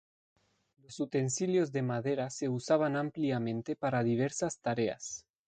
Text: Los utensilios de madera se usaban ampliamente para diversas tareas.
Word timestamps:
Los 0.79 0.99
utensilios 0.99 1.71
de 1.71 1.83
madera 1.83 2.31
se 2.31 2.49
usaban 2.49 2.95
ampliamente 2.95 3.75
para 3.75 4.01
diversas 4.01 4.59
tareas. 4.59 5.27